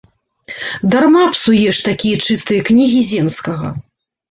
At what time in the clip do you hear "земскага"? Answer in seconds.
3.13-3.73